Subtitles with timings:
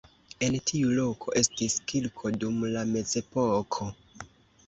[0.45, 3.87] En tiu loko estis kirko dum la mezepoko.